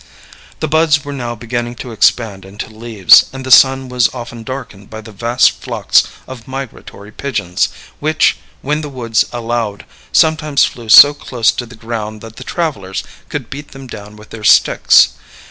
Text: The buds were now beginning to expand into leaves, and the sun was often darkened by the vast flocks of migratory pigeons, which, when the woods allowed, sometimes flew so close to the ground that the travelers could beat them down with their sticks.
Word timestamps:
The 0.61 0.67
buds 0.67 1.05
were 1.05 1.13
now 1.13 1.35
beginning 1.35 1.75
to 1.75 1.91
expand 1.91 2.43
into 2.43 2.71
leaves, 2.71 3.25
and 3.31 3.45
the 3.45 3.51
sun 3.51 3.87
was 3.87 4.11
often 4.15 4.41
darkened 4.41 4.89
by 4.89 4.99
the 4.99 5.11
vast 5.11 5.51
flocks 5.61 6.01
of 6.27 6.47
migratory 6.47 7.11
pigeons, 7.11 7.69
which, 7.99 8.37
when 8.63 8.81
the 8.81 8.89
woods 8.89 9.25
allowed, 9.31 9.85
sometimes 10.11 10.63
flew 10.65 10.89
so 10.89 11.13
close 11.13 11.51
to 11.51 11.67
the 11.67 11.75
ground 11.75 12.21
that 12.21 12.37
the 12.37 12.43
travelers 12.43 13.03
could 13.29 13.51
beat 13.51 13.73
them 13.73 13.85
down 13.85 14.15
with 14.15 14.31
their 14.31 14.43
sticks. 14.43 15.09